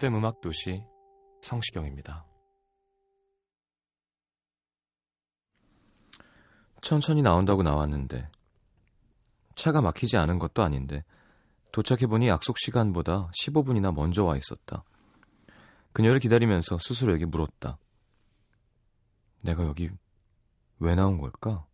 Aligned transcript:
FM 0.00 0.14
음악 0.14 0.40
도시 0.40 0.82
성시경입니다. 1.42 2.24
천천히 6.80 7.20
나온다고 7.20 7.62
나왔는데 7.62 8.26
차가 9.56 9.82
막히지 9.82 10.16
않은 10.16 10.38
것도 10.38 10.62
아닌데 10.62 11.04
도착해보니 11.72 12.28
약속 12.28 12.56
시간보다 12.58 13.30
15분이나 13.32 13.94
먼저 13.94 14.24
와 14.24 14.38
있었다. 14.38 14.84
그녀를 15.92 16.18
기다리면서 16.18 16.78
스스로에게 16.80 17.26
물었다. 17.26 17.76
내가 19.44 19.66
여기 19.66 19.90
왜 20.78 20.94
나온 20.94 21.18
걸까? 21.18 21.66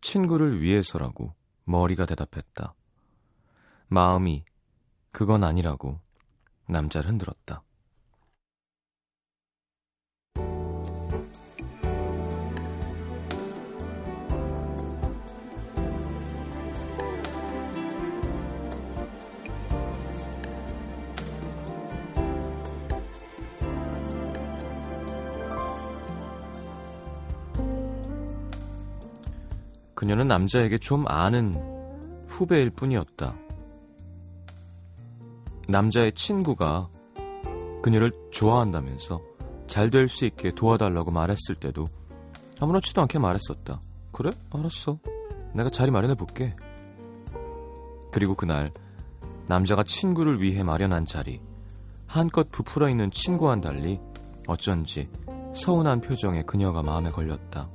친구를 0.00 0.62
위해서라고 0.62 1.34
머리가 1.64 2.06
대답했다. 2.06 2.72
마음이 3.88 4.44
그건 5.10 5.42
아니라고 5.42 6.03
남자를 6.66 7.10
흔들었다. 7.10 7.62
그녀는 29.94 30.28
남자에게 30.28 30.76
좀 30.78 31.06
아는 31.08 31.54
후배일 32.28 32.68
뿐이었다. 32.70 33.43
남자의 35.68 36.12
친구가 36.12 36.88
그녀를 37.82 38.12
좋아한다면서 38.30 39.20
잘 39.66 39.90
될 39.90 40.08
수 40.08 40.24
있게 40.26 40.52
도와달라고 40.54 41.10
말했을 41.10 41.54
때도 41.54 41.86
아무렇지도 42.60 43.00
않게 43.02 43.18
말했었다. 43.18 43.80
그래? 44.12 44.30
알았어. 44.50 44.98
내가 45.54 45.70
자리 45.70 45.90
마련해 45.90 46.14
볼게. 46.14 46.54
그리고 48.12 48.34
그날 48.34 48.70
남자가 49.46 49.82
친구를 49.82 50.40
위해 50.40 50.62
마련한 50.62 51.04
자리 51.04 51.40
한껏 52.06 52.50
부풀어 52.50 52.88
있는 52.88 53.10
친구와는 53.10 53.62
달리 53.62 54.00
어쩐지 54.46 55.08
서운한 55.54 56.00
표정의 56.00 56.44
그녀가 56.46 56.82
마음에 56.82 57.10
걸렸다. 57.10 57.68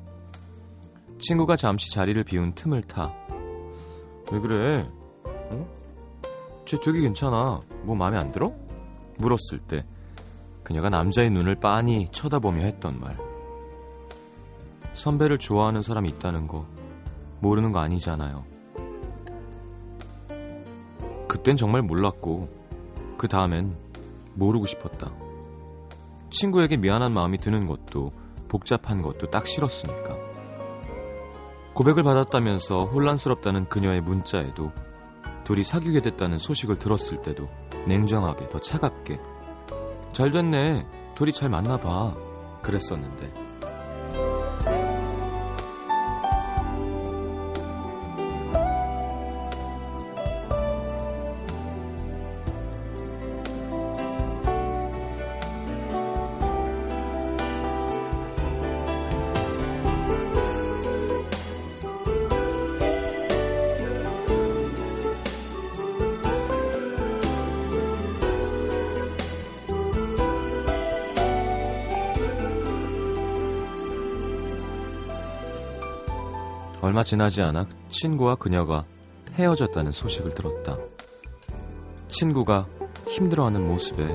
친구가 1.19 1.55
잠시 1.57 1.91
자리를 1.91 2.23
비운 2.23 2.53
틈을 2.53 2.83
타. 2.83 3.13
왜 4.31 4.39
그래? 4.39 4.89
어? 5.25 5.78
쟤 6.69 6.79
되게 6.79 7.01
괜찮아. 7.01 7.61
뭐 7.81 7.95
마음에 7.95 8.15
안 8.17 8.31
들어? 8.31 8.53
물었을 9.17 9.57
때 9.57 9.83
그녀가 10.63 10.87
남자의 10.87 11.31
눈을 11.31 11.55
빤히 11.55 12.07
쳐다보며 12.11 12.61
했던 12.61 12.99
말. 12.99 13.17
선배를 14.93 15.39
좋아하는 15.39 15.81
사람이 15.81 16.07
있다는 16.09 16.45
거 16.45 16.67
모르는 17.39 17.71
거 17.71 17.79
아니잖아요. 17.79 18.45
그땐 21.27 21.57
정말 21.57 21.81
몰랐고 21.81 22.47
그 23.17 23.27
다음엔 23.27 23.75
모르고 24.35 24.67
싶었다. 24.67 25.11
친구에게 26.29 26.77
미안한 26.77 27.13
마음이 27.13 27.39
드는 27.39 27.65
것도 27.65 28.11
복잡한 28.47 29.01
것도 29.01 29.31
딱 29.31 29.47
싫었으니까. 29.47 30.15
고백을 31.73 32.03
받았다면서 32.03 32.85
혼란스럽다는 32.85 33.69
그녀의 33.69 34.01
문자에도 34.01 34.71
둘이 35.49 35.63
사귀게 35.63 36.01
됐다는 36.01 36.37
소식을 36.37 36.77
들었을 36.77 37.23
때도 37.23 37.49
냉정하게 37.87 38.49
더 38.49 38.59
차갑게 38.59 39.17
잘 40.13 40.29
됐네. 40.29 40.85
둘이 41.15 41.33
잘 41.33 41.49
만나봐. 41.49 42.13
그랬었는데 42.61 43.48
얼마 76.89 77.03
지나지 77.03 77.43
않아 77.43 77.67
친구와 77.91 78.33
그녀가 78.33 78.83
헤어졌다는 79.35 79.91
소식을 79.91 80.33
들었다. 80.33 80.75
친구가 82.07 82.65
힘들어하는 83.07 83.67
모습에 83.67 84.07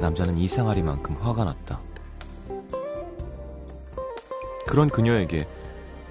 남자는 0.00 0.38
이상하리만큼 0.38 1.16
화가 1.16 1.42
났다. 1.42 1.80
그런 4.68 4.88
그녀에게 4.88 5.48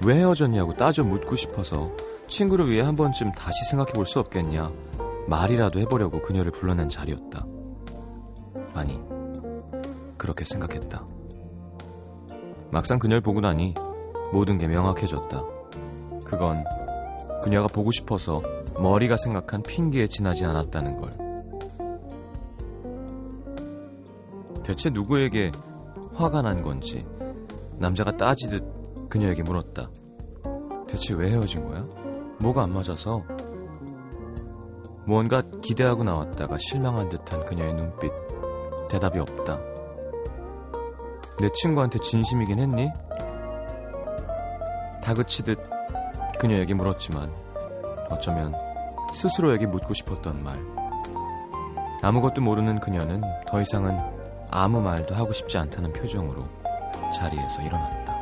왜 0.06 0.16
헤어졌냐고 0.16 0.74
따져 0.74 1.06
묻고 1.06 1.38
싶어서 1.38 1.90
친구를 2.28 2.70
위해 2.70 2.82
한 2.84 2.98
번쯤 2.98 3.32
다시 3.32 3.64
생각해 3.70 3.94
볼 3.94 4.06
수 4.06 4.20
없겠냐 4.20 4.70
말이라도 5.28 5.80
해보려고 5.80 6.22
그녀를 6.22 6.52
불러낸 6.52 6.90
자리였다. 6.90 7.46
아니, 8.74 9.00
그렇게 10.18 10.44
생각했다. 10.44 11.06
막상 12.70 13.00
그녀를 13.00 13.22
보고 13.22 13.40
나니 13.40 13.74
모든 14.34 14.58
게 14.58 14.68
명확해졌다. 14.68 15.61
그건 16.32 16.64
그녀가 17.44 17.68
보고 17.68 17.92
싶어서 17.92 18.42
머리가 18.80 19.18
생각한 19.18 19.64
핑계에 19.64 20.08
지나지 20.08 20.46
않았다는 20.46 21.02
걸. 21.02 21.12
대체 24.64 24.90
누구에게 24.90 25.52
화가 26.14 26.42
난 26.42 26.62
건지 26.62 27.06
남자가 27.78 28.16
따지듯 28.16 29.10
그녀에게 29.10 29.44
물었다. 29.44 29.90
대체 30.88 31.14
왜 31.16 31.32
헤어진 31.32 31.68
거야? 31.68 31.86
뭐가 32.40 32.64
안 32.64 32.72
맞아서? 32.72 33.24
무언가 35.06 35.42
기대하고 35.62 36.06
나왔다가 36.06 36.58
실망한 36.58 37.10
듯한 37.10 37.44
그녀의 37.44 37.74
눈빛. 37.74 38.10
대답이 38.88 39.20
없다. 39.20 39.60
내 41.42 41.50
친구한테 41.50 42.00
진심이긴 42.00 42.60
했니? 42.60 42.90
다그치듯 45.04 45.81
그녀에게 46.42 46.74
물었지만 46.74 47.32
어쩌면 48.10 48.56
스스로에게 49.14 49.68
묻고 49.68 49.94
싶었던 49.94 50.44
말. 50.44 50.58
아무것도 52.02 52.42
모르는 52.42 52.80
그녀는 52.80 53.22
더 53.48 53.62
이상은 53.62 53.96
아무 54.50 54.82
말도 54.82 55.14
하고 55.14 55.34
싶지 55.34 55.60
않다는 55.60 55.94
표정으로 55.94 56.44
자리에서 57.16 57.62
일어났다. 57.62 58.16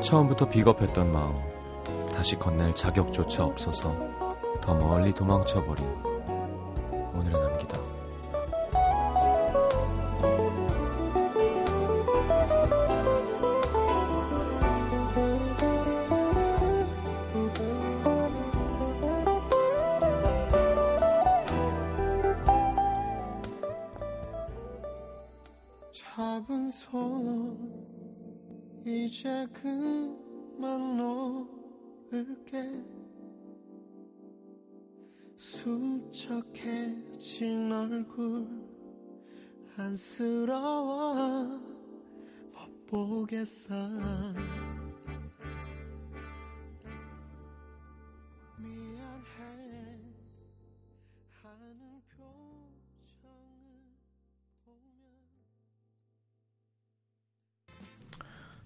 처음부터 0.00 0.48
비겁했던 0.48 1.12
마음, 1.12 1.34
다시 2.14 2.38
건넬 2.38 2.74
자격조차 2.74 3.44
없어서 3.44 3.94
더 4.62 4.74
멀리 4.74 5.12
도망쳐버린 5.12 6.11
이제 29.22 29.46
그만 29.52 30.96
놓을게. 30.96 32.82
수척해진 35.36 36.50
얼굴 37.72 38.48
안쓰러워. 39.76 41.44
못 42.50 42.86
보겠어 42.88 43.74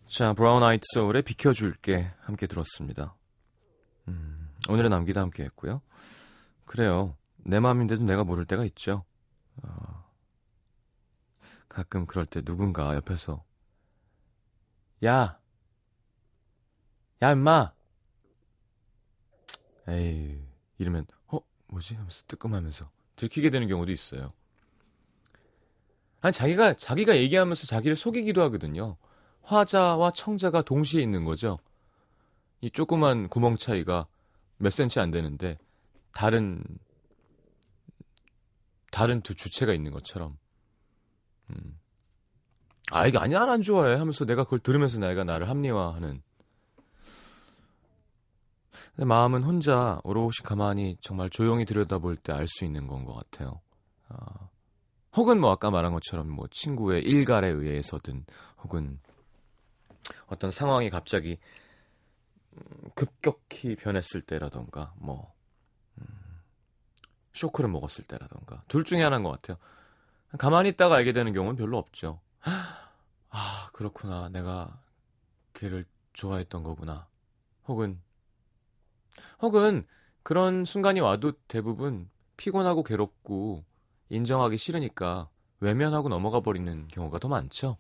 자, 0.09 0.33
브라운 0.35 0.63
아이트 0.63 0.85
소울의 0.95 1.23
비켜줄게 1.23 2.13
함께 2.21 2.47
들었습니다. 2.47 3.17
음, 4.07 4.55
오늘의 4.69 4.89
남기도 4.89 5.21
함께 5.21 5.43
했고요. 5.45 5.83
그래요. 6.65 7.17
내 7.39 7.59
마음인데도 7.59 8.05
내가 8.05 8.23
모를 8.23 8.45
때가 8.45 8.65
있죠. 8.67 9.05
어, 9.63 10.05
가끔 11.69 12.07
그럴 12.07 12.25
때 12.25 12.41
누군가 12.41 12.95
옆에서 12.95 13.45
야! 15.05 15.41
야, 17.23 17.33
임마! 17.33 17.73
에이, 19.89 20.41
이러면 20.79 21.07
어? 21.27 21.41
뭐지? 21.67 21.95
하면서 21.97 22.23
뜨끔하면서 22.29 22.91
들키게 23.17 23.51
되는 23.51 23.67
경우도 23.67 23.91
있어요. 23.91 24.33
아니, 26.21 26.33
자기가, 26.33 26.75
자기가 26.75 27.17
얘기하면서 27.17 27.67
자기를 27.67 27.97
속이기도 27.97 28.43
하거든요. 28.45 28.97
화자와 29.47 30.11
청자가 30.11 30.63
동시에 30.63 31.03
있는 31.03 31.25
거죠. 31.25 31.59
이 32.61 32.71
조그만 32.71 33.29
구멍 33.29 33.57
차이가 33.57 34.07
몇 34.59 34.71
센치 34.71 34.99
안 34.99 35.11
되는데 35.11 35.59
다른 36.13 36.65
다른 38.91 39.21
두 39.21 39.35
주체가 39.35 39.73
있는 39.73 39.93
것처럼. 39.93 40.37
음. 41.51 41.79
아 42.91 43.07
이게 43.07 43.19
아니야 43.19 43.43
안 43.43 43.63
좋아해 43.63 43.97
하면서 43.97 44.25
내가 44.25 44.45
그걸 44.45 44.59
들으면서 44.61 44.99
내가 44.99 45.25
나를 45.25 45.49
합리화하는. 45.49 46.23
근데 48.95 49.05
마음은 49.07 49.43
혼자 49.43 50.01
오롯이 50.05 50.43
가만히 50.45 50.97
정말 51.01 51.31
조용히 51.31 51.65
들여다볼 51.65 52.17
때 52.17 52.33
알 52.33 52.47
수 52.49 52.65
있는 52.65 52.87
건 52.87 53.05
것 53.05 53.15
같아요. 53.15 53.61
아, 54.09 54.49
혹은 55.17 55.41
뭐 55.41 55.51
아까 55.51 55.71
말한 55.71 55.93
것처럼 55.93 56.31
뭐 56.31 56.47
친구의 56.51 57.03
일갈에 57.03 57.49
의해서든 57.49 58.25
혹은 58.63 58.99
어떤 60.27 60.51
상황이 60.51 60.91
갑자기 60.91 61.39
음, 62.55 62.91
급격히 62.95 63.77
변했을 63.77 64.23
때라던가 64.23 64.95
뭐 64.97 65.33
음, 65.99 66.07
쇼크를 67.33 67.71
먹었을 67.71 68.05
때라던가 68.05 68.63
둘 68.69 68.85
중에 68.85 69.03
하나인 69.03 69.23
것 69.23 69.31
같아요. 69.31 69.59
가만히 70.39 70.71
있다가 70.71 70.97
알게 70.97 71.13
되는 71.13 71.33
경우는 71.33 71.57
별로 71.57 71.79
없죠. 71.79 72.21
아 73.31 73.71
그렇구나 73.73 74.29
내가 74.29 74.81
걔를 75.55 75.85
좋아했던 76.13 76.63
거구나. 76.63 77.07
혹은 77.69 78.01
혹은 79.41 79.87
그런 80.23 80.65
순간이 80.65 81.01
와도 81.01 81.33
대부분 81.49 82.11
피곤하고 82.37 82.83
괴롭고 82.83 83.65
인정하기 84.09 84.57
싫으니까 84.57 85.29
외면하고 85.61 86.09
넘어가 86.09 86.41
버리는 86.41 86.89
경우가 86.89 87.19
더 87.19 87.29
많죠. 87.29 87.77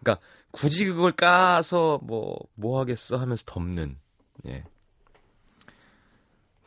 그러니까 0.00 0.24
굳이 0.54 0.84
그걸 0.86 1.10
까서 1.10 1.98
뭐, 2.04 2.38
뭐 2.54 2.78
하겠어 2.78 3.16
하면서 3.16 3.42
덮는, 3.44 3.98
예. 4.46 4.64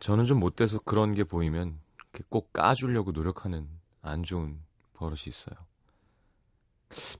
저는 0.02 0.26
좀 0.26 0.42
못돼서 0.42 0.78
그런 0.80 1.14
게 1.14 1.24
보이면 1.24 1.80
꼭 2.28 2.52
까주려고 2.52 3.14
노력하는 3.14 3.70
안 4.02 4.24
좋은 4.24 4.60
버릇이 4.94 5.22
있어요. 5.28 5.56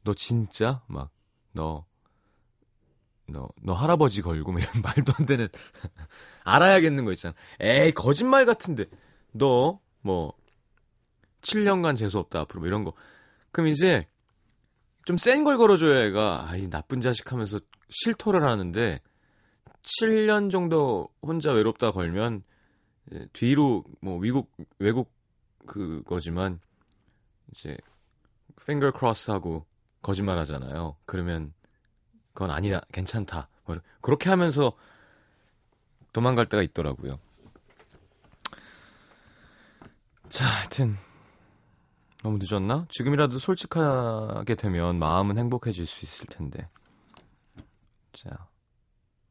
너 0.04 0.14
진짜? 0.14 0.84
막, 0.88 1.10
너, 1.54 1.86
너, 3.28 3.48
너 3.62 3.72
할아버지 3.72 4.22
걸고, 4.22 4.52
뭐 4.52 4.60
이런 4.60 4.74
말도 4.84 5.14
안 5.18 5.26
되는, 5.26 5.48
알아야겠는 6.44 7.06
거 7.06 7.14
있잖아. 7.14 7.34
에이, 7.62 7.94
거짓말 7.94 8.46
같은데. 8.46 8.88
너, 9.32 9.80
뭐, 10.02 10.34
7년간 11.44 11.96
재수없다, 11.96 12.42
앞으로, 12.42 12.60
뭐 12.60 12.68
이런 12.68 12.84
거. 12.84 12.92
그럼 13.54 13.68
이제, 13.68 14.06
좀 15.08 15.16
센 15.16 15.46
걸 15.46 15.58
걸어줘야 15.58 16.04
애가, 16.08 16.50
아이, 16.50 16.70
나쁜 16.70 17.00
자식 17.00 17.32
하면서 17.32 17.62
실토를 17.90 18.44
하는데, 18.44 19.00
7년 19.82 20.52
정도 20.52 21.08
혼자 21.22 21.54
외롭다 21.54 21.92
걸면, 21.92 22.44
이제 23.10 23.26
뒤로, 23.32 23.86
뭐, 24.02 24.20
미국, 24.20 24.52
외국 24.80 25.14
그거지만, 25.66 26.60
이제, 27.52 27.78
finger 28.60 28.92
cross 28.94 29.32
하고 29.32 29.66
거짓말 30.02 30.38
하잖아요. 30.40 30.98
그러면, 31.06 31.54
그건 32.34 32.52
아니다, 32.52 32.82
괜찮다. 32.92 33.48
뭐 33.66 33.78
그렇게 34.02 34.30
하면서 34.30 34.74
도망갈 36.12 36.48
때가 36.48 36.64
있더라고요. 36.64 37.12
자, 40.28 40.46
하여튼, 40.46 40.98
너무 42.28 42.40
늦었나? 42.42 42.86
지금이라도 42.90 43.40
솔직하게 43.40 44.56
되면 44.56 45.00
마음은 45.00 45.38
행복해질 45.38 45.86
수 45.86 46.04
있을 46.04 46.26
텐데. 46.28 46.68
자, 48.12 48.50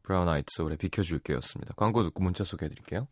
브라운 0.03 0.27
아이트 0.31 0.47
소울의 0.57 0.79
비켜줄게였습니다. 0.79 1.75
광고 1.77 2.03
듣고 2.05 2.23
문자 2.23 2.43
소개해드릴게요. 2.43 3.07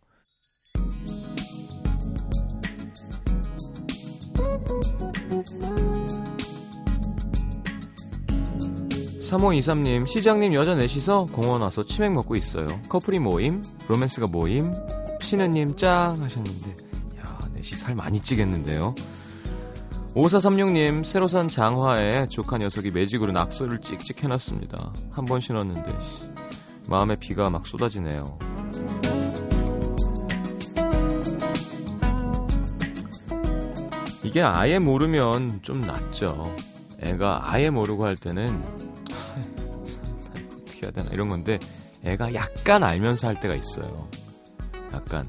3523님, 9.20 10.09
시장님 10.09 10.54
여자 10.54 10.75
넷이서 10.75 11.26
공원 11.26 11.61
와서 11.61 11.82
치맥 11.82 12.12
먹고 12.12 12.37
있어요. 12.37 12.68
커플이 12.88 13.18
모임, 13.18 13.62
로맨스가 13.88 14.28
모임, 14.32 14.73
신우님 15.20 15.76
짱 15.76 16.16
하셨는데, 16.18 16.70
야, 17.20 17.38
넷이 17.52 17.76
살 17.76 17.94
많이 17.94 18.20
찌겠는데요. 18.20 18.94
5436님, 20.14 21.04
새로 21.04 21.26
산 21.26 21.49
장화에 21.49 22.28
조카 22.28 22.56
녀석이 22.56 22.90
매직으로 22.92 23.33
낙서를 23.33 23.80
찍찍 23.80 24.23
해놨습니다. 24.23 24.92
한 25.12 25.25
번 25.25 25.40
신었는데, 25.40 25.90
씨, 26.00 26.30
마음에 26.88 27.16
비가 27.16 27.49
막 27.50 27.66
쏟아지네요. 27.66 28.38
이게 34.23 34.40
아예 34.42 34.78
모르면 34.78 35.62
좀 35.62 35.83
낫죠. 35.83 36.54
애가 37.00 37.52
아예 37.52 37.71
모르고 37.71 38.04
할 38.04 38.16
때는 38.16 38.62
어떻게 40.62 40.87
해야 40.87 40.90
되나 40.92 41.11
이런 41.12 41.28
건데 41.28 41.59
애가 42.04 42.35
약간 42.35 42.83
알면서 42.83 43.28
할 43.28 43.38
때가 43.38 43.54
있어요. 43.54 44.09
약간 44.92 45.26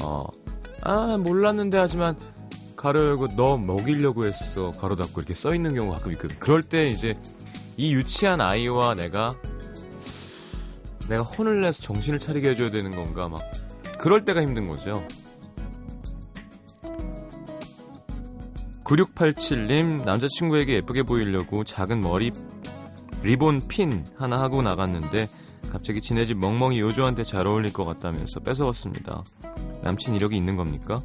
어 0.00 0.26
아 0.82 1.16
몰랐는데 1.18 1.78
하지만 1.78 2.16
가로 2.80 3.08
열고 3.08 3.36
너 3.36 3.58
먹이려고 3.58 4.24
했어 4.24 4.70
가로 4.70 4.96
닫고 4.96 5.20
이렇게 5.20 5.34
써 5.34 5.54
있는 5.54 5.74
경우가 5.74 5.98
가끔 5.98 6.12
있거든. 6.12 6.38
그럴 6.38 6.62
때 6.62 6.88
이제 6.88 7.14
이 7.76 7.92
유치한 7.92 8.40
아이와 8.40 8.94
내가 8.94 9.36
내가 11.06 11.22
혼을 11.22 11.60
내서 11.60 11.82
정신을 11.82 12.18
차리게 12.18 12.50
해줘야 12.50 12.70
되는 12.70 12.90
건가 12.90 13.28
막 13.28 13.42
그럴 13.98 14.24
때가 14.24 14.40
힘든 14.40 14.66
거죠. 14.66 15.06
9687님 18.84 20.04
남자친구에게 20.06 20.76
예쁘게 20.76 21.02
보이려고 21.02 21.64
작은 21.64 22.00
머리 22.00 22.30
리본 23.22 23.60
핀 23.68 24.06
하나 24.16 24.40
하고 24.40 24.62
나갔는데 24.62 25.28
갑자기 25.70 26.00
지네 26.00 26.24
집 26.24 26.38
멍멍이 26.38 26.80
요조한테 26.80 27.24
잘 27.24 27.46
어울릴 27.46 27.74
것 27.74 27.84
같다면서 27.84 28.40
뺏어왔습니다. 28.40 29.22
남친 29.82 30.14
이력이 30.14 30.34
있는 30.34 30.56
겁니까? 30.56 30.98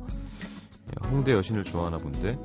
예, 1.03 1.07
홍대 1.07 1.31
여신을 1.33 1.63
좋아하나 1.63 1.97
본데. 1.97 2.37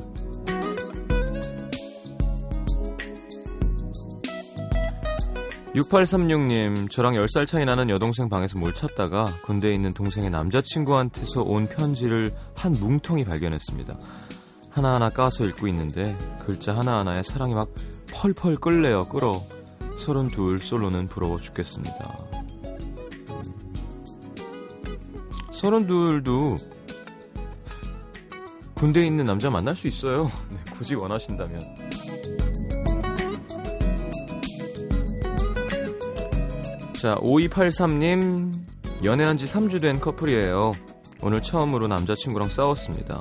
(6836님) 5.75 6.91
저랑 6.91 7.15
10살 7.15 7.47
차이 7.47 7.65
나는 7.65 7.91
여동생 7.91 8.29
방에서 8.29 8.59
뭘 8.59 8.75
찾다가 8.75 9.27
군대에 9.45 9.73
있는 9.73 9.95
동생의 9.95 10.31
남자친구한테서 10.31 11.43
온 11.43 11.69
편지를 11.69 12.33
한 12.55 12.73
뭉텅이 12.73 13.25
발견했습니다. 13.25 13.97
하나하나 14.71 15.11
까서 15.11 15.45
읽고 15.45 15.69
있는데 15.69 16.17
글자 16.45 16.77
하나하나에 16.77 17.23
사랑이 17.23 17.55
막 17.55 17.69
펄펄 18.13 18.57
끓네요 18.57 19.03
끓어. 19.05 19.45
서른둘 19.97 20.59
솔로는 20.59 21.09
부러워 21.09 21.39
죽겠습니다. 21.39 22.17
서른둘도 25.53 26.57
군대에 28.81 29.07
있는 29.07 29.27
남자 29.27 29.51
만날 29.51 29.75
수 29.75 29.89
있어요 29.89 30.31
네, 30.49 30.59
굳이 30.73 30.95
원하신다면. 30.95 31.61
자, 36.95 37.17
5283님, 37.17 38.53
연애한 39.05 39.37
지 39.37 39.45
3주 39.45 39.83
된 39.83 40.01
커플이에요. 40.01 40.73
오늘 41.23 41.43
처음으로 41.43 41.89
남자친구랑 41.89 42.49
싸웠습니다. 42.49 43.21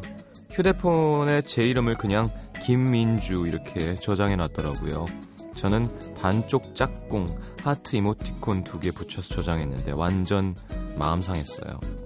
휴대폰에 0.51 1.41
제 1.41 1.63
이름을 1.63 1.95
그냥 1.95 2.23
김민주 2.63 3.45
이렇게 3.45 3.95
저장해 3.95 4.37
놨더라고요. 4.37 5.05
저는 5.55 5.89
반쪽 6.15 6.73
짝꿍 6.73 7.25
하트 7.63 7.97
이모티콘 7.97 8.63
두 8.63 8.79
개 8.79 8.91
붙여서 8.91 9.35
저장했는데 9.35 9.91
완전 9.97 10.55
마음 10.97 11.21
상했어요. 11.21 11.98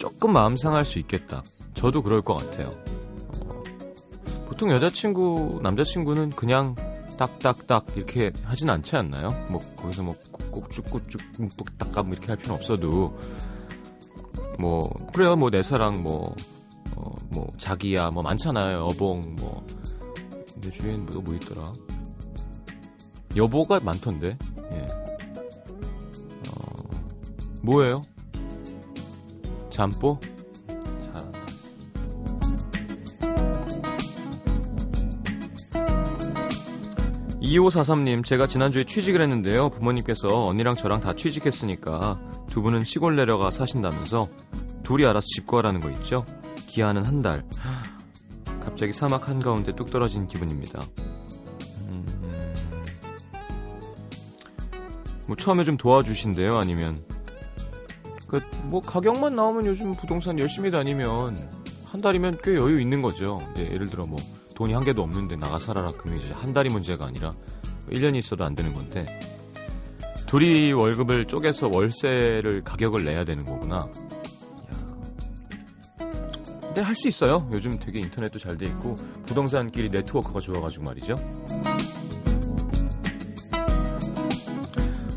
조금 0.00 0.32
마음 0.32 0.56
상할 0.56 0.82
수 0.82 0.98
있겠다. 0.98 1.42
저도 1.74 2.02
그럴 2.02 2.22
것 2.22 2.34
같아요. 2.34 2.70
어, 3.44 3.62
보통 4.46 4.70
여자친구, 4.70 5.60
남자친구는 5.62 6.30
그냥 6.30 6.74
딱딱딱 7.18 7.88
이렇게 7.96 8.32
하진 8.42 8.70
않지 8.70 8.96
않나요? 8.96 9.32
뭐 9.50 9.60
거기서 9.76 10.02
뭐 10.02 10.16
꼭쭉꼭쭉 10.50 11.20
묵묵딱감 11.36 12.14
이렇게 12.14 12.28
할 12.28 12.36
필요는 12.36 12.56
없어도 12.58 13.18
뭐 14.58 14.88
그래요 15.12 15.36
뭐 15.36 15.50
내 15.50 15.62
사랑 15.62 16.02
뭐 16.02 16.34
어, 16.96 17.14
뭐 17.28 17.46
자기야 17.58 18.10
뭐 18.10 18.22
많잖아요 18.22 18.88
여봉 18.88 19.20
뭐 19.38 19.66
근데 20.54 20.70
주위엔 20.70 21.04
뭐, 21.04 21.20
뭐 21.20 21.34
있더라 21.34 21.72
여보가 23.36 23.80
많던데 23.80 24.38
예. 24.72 24.86
어, 26.48 26.72
뭐예요? 27.62 28.00
잠뽀? 29.80 30.20
잘한다 31.06 31.40
2543님, 37.40 38.22
제가 38.22 38.46
지난주에 38.46 38.84
취직을 38.84 39.22
했는데요. 39.22 39.70
부모님께서 39.70 40.48
언니랑 40.48 40.74
저랑 40.74 41.00
다 41.00 41.14
취직했으니까 41.14 42.20
두 42.46 42.60
분은 42.60 42.84
시골 42.84 43.16
내려가 43.16 43.50
사신다면서 43.50 44.28
둘이 44.82 45.06
알아서 45.06 45.24
집 45.34 45.46
구하라는 45.46 45.80
거 45.80 45.88
있죠? 45.92 46.26
기한은 46.66 47.04
한 47.04 47.22
달. 47.22 47.42
갑자기 48.62 48.92
사막 48.92 49.30
한가운데 49.30 49.72
뚝 49.72 49.90
떨어진 49.90 50.26
기분입니다. 50.26 50.82
음... 51.78 52.52
뭐 55.26 55.36
처음에 55.36 55.64
좀 55.64 55.78
도와주신대요? 55.78 56.58
아니면 56.58 56.94
그 58.30 58.40
뭐 58.64 58.80
가격만 58.80 59.34
나오면 59.34 59.66
요즘 59.66 59.94
부동산 59.96 60.38
열심히 60.38 60.70
다니면 60.70 61.36
한 61.84 62.00
달이면 62.00 62.38
꽤 62.42 62.54
여유 62.54 62.80
있는 62.80 63.02
거죠. 63.02 63.40
네, 63.56 63.62
예를 63.72 63.86
들어 63.86 64.06
뭐 64.06 64.18
돈이 64.54 64.72
한 64.72 64.84
개도 64.84 65.02
없는데 65.02 65.34
나가 65.36 65.58
살아라 65.58 65.90
그러면 65.98 66.22
이제 66.22 66.32
한 66.32 66.52
달이 66.52 66.70
문제가 66.70 67.06
아니라 67.06 67.32
1년이 67.90 68.16
있어도 68.16 68.44
안 68.44 68.54
되는 68.54 68.72
건데 68.72 69.18
둘이 70.26 70.72
월급을 70.72 71.26
쪼개서 71.26 71.70
월세를 71.72 72.62
가격을 72.62 73.04
내야 73.04 73.24
되는 73.24 73.44
거구나. 73.44 73.88
근데 76.60 76.82
할 76.82 76.94
수 76.94 77.08
있어요. 77.08 77.48
요즘 77.50 77.72
되게 77.80 77.98
인터넷도 77.98 78.38
잘 78.38 78.56
돼 78.56 78.66
있고 78.66 78.94
부동산끼리 79.26 79.88
네트워크가 79.88 80.38
좋아가지고 80.38 80.84
말이죠. 80.84 81.16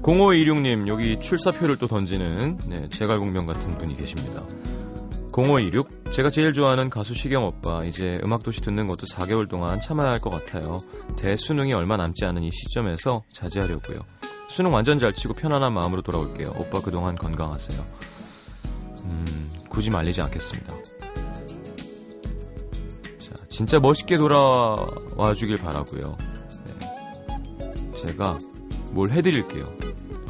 0526님 0.03 0.87
여기 0.87 1.17
출사표를 1.19 1.77
또 1.77 1.87
던지는 1.87 2.57
네, 2.67 2.89
제갈공명 2.89 3.45
같은 3.45 3.77
분이 3.77 3.95
계십니다. 3.95 4.43
0526 5.35 6.11
제가 6.11 6.29
제일 6.29 6.53
좋아하는 6.53 6.89
가수 6.89 7.13
시경 7.15 7.45
오빠 7.45 7.83
이제 7.85 8.19
음악도시 8.23 8.61
듣는 8.61 8.87
것도 8.87 9.07
4개월 9.07 9.49
동안 9.49 9.79
참아야 9.79 10.11
할 10.11 10.19
것 10.19 10.29
같아요. 10.29 10.77
대수능이 11.17 11.73
얼마 11.73 11.97
남지 11.97 12.25
않은 12.25 12.43
이 12.43 12.51
시점에서 12.51 13.23
자제하려고요. 13.33 13.99
수능 14.49 14.71
완전 14.73 14.99
잘 14.99 15.13
치고 15.13 15.33
편안한 15.33 15.73
마음으로 15.73 16.01
돌아올게요. 16.03 16.53
오빠 16.57 16.81
그동안 16.81 17.15
건강하세요. 17.15 17.83
음, 19.05 19.51
굳이 19.69 19.89
말리지 19.89 20.21
않겠습니다. 20.21 20.73
자, 23.19 23.45
진짜 23.49 23.79
멋있게 23.79 24.17
돌아와 24.17 25.33
주길 25.35 25.57
바라고요. 25.57 26.15
네. 26.65 27.91
제가 28.01 28.37
뭘 28.91 29.09
해드릴게요. 29.09 29.63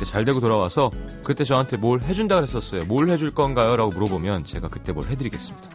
그때 0.03 0.11
잘 0.11 0.25
되고 0.25 0.39
돌아와서 0.39 0.91
그때 1.23 1.43
저한테 1.43 1.77
뭘 1.77 2.01
해준다 2.01 2.35
그랬었어요. 2.35 2.83
뭘 2.85 3.09
해줄 3.09 3.33
건가요? 3.33 3.75
라고 3.75 3.91
물어보면 3.91 4.43
제가 4.43 4.67
그때 4.67 4.91
뭘 4.91 5.07
해드리겠습니다. 5.07 5.69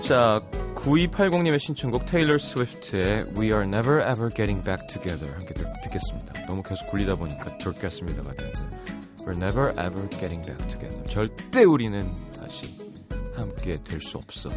자, 0.00 0.38
9280님의 0.76 1.58
신청곡 1.58 2.06
테일러 2.06 2.38
스위프트의 2.38 3.26
We 3.36 3.46
Are 3.46 3.64
Never 3.64 4.00
Ever 4.02 4.28
Getting 4.28 4.62
Back 4.62 4.86
Together 4.88 5.32
함께 5.32 5.54
듣, 5.54 5.66
겠습니다 5.90 6.46
너무 6.46 6.62
계속 6.62 6.88
굴리다 6.90 7.16
보니까 7.16 7.56
들겠습니다가 7.58 8.34
되는데 8.34 8.60
We're 9.24 9.36
Never 9.36 9.70
Ever 9.72 10.08
Getting 10.10 10.42
Back 10.42 10.68
Together 10.68 11.04
절대 11.06 11.64
우리는 11.64 12.08
다시 12.38 12.76
함께 13.34 13.76
될 13.82 14.00
수 14.00 14.16
없어. 14.18 14.50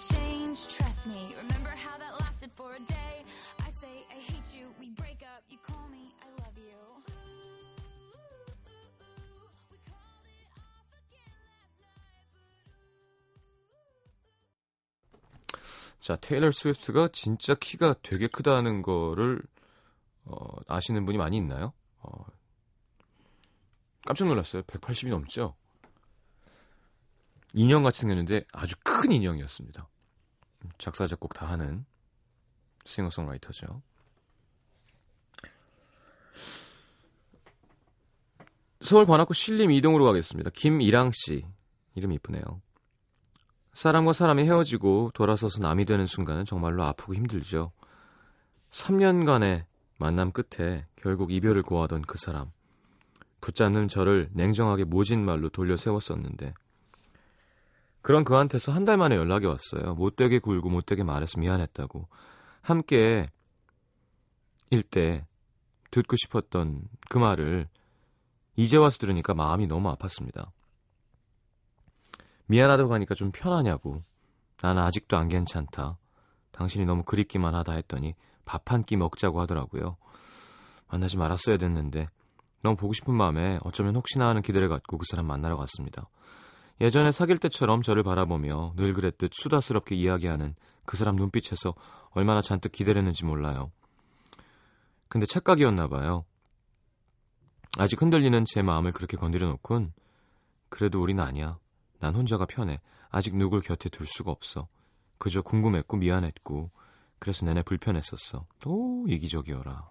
Change 0.00 0.66
trust 0.68 1.06
me 1.06 1.34
remember 1.36 1.68
how 1.76 1.98
that 1.98 2.18
lasted 2.20 2.50
for 2.54 2.74
a 2.74 2.80
day 2.80 3.14
I 3.60 3.68
say 3.68 4.04
I 4.10 4.18
hate 4.18 4.56
you 4.56 4.72
we 4.80 4.88
break 4.96 5.20
up 5.22 5.44
you 5.50 5.58
call 5.62 5.86
me 5.92 6.14
I 6.24 6.28
love 6.42 6.56
you 6.56 6.80
자, 16.00 16.16
테일러 16.16 16.50
스위프트가 16.50 17.08
진짜 17.12 17.54
키가 17.54 17.96
되게 18.02 18.26
크다는 18.26 18.80
거를 18.80 19.42
어, 20.24 20.38
아시는 20.66 21.04
분이 21.04 21.18
많이 21.18 21.36
있나요? 21.36 21.74
어, 22.00 22.24
깜짝 24.06 24.26
놀랐어요. 24.26 24.62
180이 24.62 25.10
넘죠? 25.10 25.54
인형 27.54 27.82
같이 27.82 28.00
생겼는데 28.00 28.44
아주 28.52 28.76
큰 28.84 29.12
인형이었습니다. 29.12 29.88
작사, 30.78 31.06
작곡 31.06 31.34
다 31.34 31.46
하는 31.46 31.84
싱어송라이터죠. 32.84 33.82
서울 38.80 39.04
관악구 39.04 39.34
신림 39.34 39.70
이동으로 39.72 40.04
가겠습니다. 40.04 40.50
김이랑 40.54 41.10
씨. 41.12 41.44
이름 41.94 42.12
이쁘네요. 42.12 42.42
사람과 43.72 44.12
사람이 44.12 44.44
헤어지고 44.44 45.10
돌아서서 45.14 45.60
남이 45.60 45.84
되는 45.84 46.06
순간은 46.06 46.44
정말로 46.44 46.84
아프고 46.84 47.14
힘들죠. 47.14 47.72
3년간의 48.70 49.64
만남 49.98 50.32
끝에 50.32 50.86
결국 50.96 51.30
이별을 51.30 51.62
고하던 51.62 52.02
그 52.02 52.16
사람. 52.18 52.50
붙잡는 53.40 53.88
저를 53.88 54.30
냉정하게 54.32 54.84
모진 54.84 55.24
말로 55.24 55.48
돌려 55.48 55.76
세웠었는데 55.76 56.54
그런 58.02 58.24
그한테서 58.24 58.72
한 58.72 58.84
달 58.84 58.96
만에 58.96 59.16
연락이 59.16 59.46
왔어요. 59.46 59.94
못되게 59.94 60.38
굴고 60.38 60.70
못되게 60.70 61.02
말해서 61.04 61.38
미안했다고. 61.38 62.08
함께 62.62 63.30
일 64.70 64.82
때 64.82 65.26
듣고 65.90 66.16
싶었던 66.16 66.82
그 67.08 67.18
말을 67.18 67.68
이제 68.56 68.76
와서 68.76 68.98
들으니까 68.98 69.34
마음이 69.34 69.66
너무 69.66 69.92
아팠습니다. 69.94 70.50
미안하다고 72.46 72.92
하니까 72.94 73.14
좀 73.14 73.30
편하냐고. 73.32 74.02
나는 74.62 74.82
아직도 74.82 75.16
안 75.16 75.28
괜찮다. 75.28 75.98
당신이 76.52 76.84
너무 76.84 77.02
그립기만 77.04 77.54
하다 77.54 77.72
했더니 77.74 78.14
밥 78.44 78.70
한 78.72 78.82
끼 78.82 78.96
먹자고 78.96 79.40
하더라고요. 79.40 79.96
만나지 80.88 81.16
말았어야 81.16 81.56
됐는데 81.56 82.08
너무 82.62 82.76
보고 82.76 82.92
싶은 82.92 83.14
마음에 83.14 83.58
어쩌면 83.62 83.96
혹시나 83.96 84.28
하는 84.28 84.42
기대를 84.42 84.68
갖고 84.68 84.98
그 84.98 85.04
사람 85.08 85.26
만나러 85.26 85.56
갔습니다. 85.56 86.08
예전에 86.80 87.12
사귈 87.12 87.38
때처럼 87.38 87.82
저를 87.82 88.02
바라보며 88.02 88.72
늘 88.76 88.92
그랬듯 88.92 89.32
수다스럽게 89.34 89.94
이야기하는 89.94 90.54
그 90.86 90.96
사람 90.96 91.16
눈빛에서 91.16 91.74
얼마나 92.10 92.40
잔뜩 92.40 92.72
기대를 92.72 93.00
했는지 93.00 93.24
몰라요. 93.24 93.70
근데 95.08 95.26
착각이었나 95.26 95.88
봐요. 95.88 96.24
아직 97.78 98.00
흔들리는 98.00 98.44
제 98.46 98.62
마음을 98.62 98.92
그렇게 98.92 99.16
건드려 99.16 99.48
놓곤 99.48 99.92
그래도 100.68 101.02
우린 101.02 101.20
아니야. 101.20 101.58
난 101.98 102.14
혼자가 102.14 102.46
편해. 102.46 102.80
아직 103.10 103.36
누굴 103.36 103.60
곁에 103.60 103.88
둘 103.88 104.06
수가 104.06 104.30
없어. 104.30 104.68
그저 105.18 105.42
궁금했고 105.42 105.98
미안했고 105.98 106.70
그래서 107.18 107.44
내내 107.44 107.62
불편했었어. 107.62 108.46
오 108.66 109.06
이기적이어라. 109.06 109.90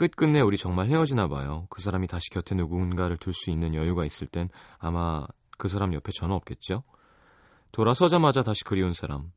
끝끝내 0.00 0.40
우리 0.40 0.56
정말 0.56 0.86
헤어지나 0.86 1.28
봐요. 1.28 1.66
그 1.68 1.82
사람이 1.82 2.06
다시 2.06 2.30
곁에 2.30 2.54
누군가를 2.54 3.18
둘 3.18 3.34
수 3.34 3.50
있는 3.50 3.74
여유가 3.74 4.06
있을 4.06 4.26
땐 4.26 4.48
아마 4.78 5.26
그 5.58 5.68
사람 5.68 5.92
옆에 5.92 6.10
전화 6.10 6.34
없겠죠? 6.36 6.84
돌아서자마자 7.70 8.42
다시 8.42 8.64
그리운 8.64 8.94
사람. 8.94 9.30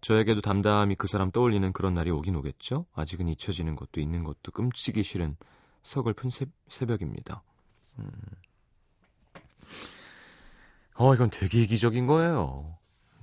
저에게도 0.00 0.40
담담히 0.40 0.96
그 0.96 1.06
사람 1.06 1.30
떠올리는 1.30 1.72
그런 1.72 1.94
날이 1.94 2.10
오긴 2.10 2.34
오겠죠? 2.34 2.86
아직은 2.92 3.28
잊혀지는 3.28 3.76
것도 3.76 4.00
있는 4.00 4.24
것도 4.24 4.50
끔찍이 4.50 5.04
싫은 5.04 5.36
서글픈 5.84 6.30
새, 6.30 6.46
새벽입니다. 6.66 7.44
음. 8.00 8.10
어, 10.96 11.14
이건 11.14 11.30
되게 11.30 11.62
이기적인 11.62 12.08
거예요. 12.08 12.76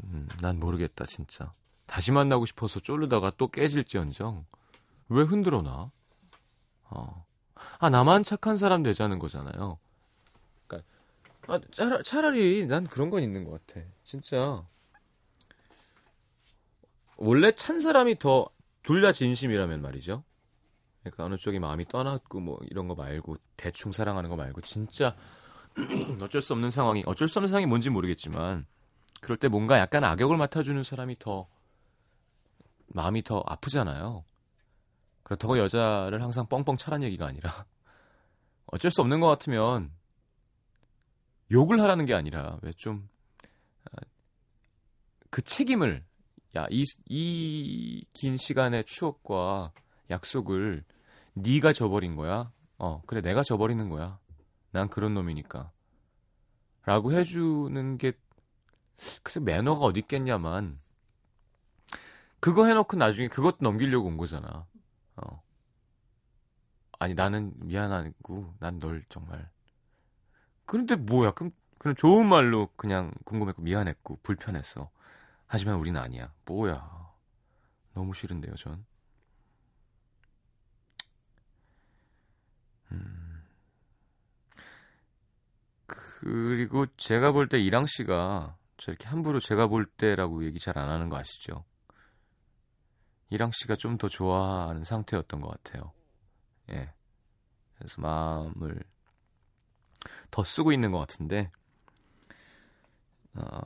음, 0.05 0.29
난 0.39 0.57
모르겠다, 0.61 1.05
진짜. 1.05 1.51
다시 1.85 2.13
만나고 2.13 2.45
싶어서 2.45 2.79
쫄르다가 2.79 3.33
또 3.37 3.49
깨질지언정. 3.49 4.45
왜 5.09 5.21
흔들어 5.23 5.61
놔? 5.61 5.91
어. 6.89 7.25
아, 7.79 7.89
나만 7.89 8.23
착한 8.23 8.57
사람 8.57 8.83
되자는 8.83 9.19
거잖아요. 9.19 9.77
그러니까, 10.67 10.89
아, 11.47 11.59
차라, 11.71 12.01
차라리 12.01 12.67
난 12.67 12.85
그런 12.87 13.09
건 13.09 13.23
있는 13.23 13.43
것 13.43 13.65
같아. 13.65 13.81
진짜. 14.03 14.63
원래 17.17 17.51
찬 17.53 17.79
사람이 17.79 18.19
더 18.19 18.49
둘 18.83 19.01
다 19.01 19.11
진심이라면 19.11 19.81
말이죠. 19.81 20.23
그러니까 21.01 21.25
어느 21.25 21.37
쪽이 21.37 21.57
마음이 21.57 21.85
떠났고 21.87 22.39
뭐 22.39 22.59
이런 22.69 22.87
거 22.87 22.93
말고 22.93 23.37
대충 23.57 23.91
사랑하는 23.91 24.29
거 24.29 24.35
말고 24.35 24.61
진짜 24.61 25.15
어쩔 26.21 26.39
수 26.41 26.53
없는 26.53 26.69
상황이 26.69 27.01
어쩔 27.07 27.27
수 27.27 27.39
없는 27.39 27.47
상황이 27.49 27.65
뭔지 27.65 27.89
모르겠지만 27.89 28.67
그럴 29.21 29.37
때 29.37 29.47
뭔가 29.47 29.79
약간 29.79 30.03
악역을 30.03 30.37
맡아주는 30.37 30.83
사람이 30.83 31.17
더 31.17 31.47
마음이 32.89 33.23
더 33.23 33.43
아프잖아요. 33.47 34.23
그렇다고 35.25 35.57
여자를 35.57 36.21
항상 36.21 36.47
뻥뻥 36.47 36.77
차란 36.77 37.03
얘기가 37.03 37.25
아니라 37.27 37.65
어쩔 38.67 38.89
수 38.91 39.01
없는 39.01 39.19
것 39.19 39.27
같으면 39.27 39.91
욕을 41.51 41.81
하라는 41.81 42.05
게 42.05 42.13
아니라 42.13 42.57
왜 42.61 42.71
좀그 42.73 43.01
아, 43.91 45.41
책임을 45.43 46.05
야 46.55 46.67
이 46.69 46.83
이 47.09 48.03
긴 48.13 48.37
시간의 48.37 48.85
추억과 48.85 49.73
약속을 50.09 50.83
네가 51.33 51.73
저버린 51.73 52.15
거야. 52.15 52.51
어 52.77 53.01
그래 53.05 53.21
내가 53.21 53.43
저버리는 53.43 53.89
거야. 53.89 54.19
난 54.71 54.89
그런 54.89 55.13
놈이니까. 55.13 55.71
라고 56.85 57.11
해주는 57.11 57.97
게 57.97 58.13
글쎄 59.23 59.39
매너가 59.41 59.85
어디 59.85 59.99
있겠냐만 60.01 60.79
그거 62.39 62.67
해놓고 62.67 62.95
나중에 62.95 63.27
그것도 63.27 63.57
넘기려고 63.61 64.07
온 64.07 64.17
거잖아. 64.17 64.65
어. 65.17 65.41
아니 66.99 67.13
나는 67.13 67.53
미안하고 67.57 68.53
난 68.59 68.79
널 68.79 69.03
정말 69.09 69.49
그런데 70.65 70.95
뭐야 70.95 71.31
그럼 71.31 71.51
그냥 71.77 71.95
좋은 71.95 72.27
말로 72.27 72.67
그냥 72.77 73.11
궁금했고 73.25 73.61
미안했고 73.61 74.19
불편했어 74.23 74.89
하지만 75.47 75.75
우리는 75.75 75.99
아니야 75.99 76.33
뭐야 76.45 77.13
너무 77.93 78.13
싫은데요 78.13 78.55
전 78.55 78.85
음. 82.91 83.43
그리고 86.19 86.85
제가 86.97 87.31
볼 87.31 87.47
때 87.49 87.59
이랑 87.59 87.85
씨가 87.85 88.57
저렇게 88.77 89.07
함부로 89.07 89.39
제가 89.39 89.67
볼 89.67 89.85
때라고 89.85 90.43
얘기 90.45 90.59
잘 90.59 90.77
안 90.77 90.89
하는 90.89 91.09
거 91.09 91.17
아시죠? 91.17 91.63
이랑 93.29 93.51
씨가 93.51 93.75
좀 93.75 93.97
더 93.97 94.07
좋아하는 94.07 94.83
상태였던 94.83 95.41
것 95.41 95.49
같아요. 95.49 95.91
예. 96.69 96.93
그래서 97.77 98.01
마음을 98.01 98.83
더 100.31 100.43
쓰고 100.43 100.71
있는 100.71 100.91
것 100.91 100.99
같은데, 100.99 101.51
어, 103.33 103.59